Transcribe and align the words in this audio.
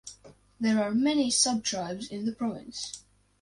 There 0.59 0.81
are 0.81 0.95
many 0.95 1.29
sub-tribes 1.29 2.07
in 2.07 2.25
the 2.25 2.31
province. 2.31 3.03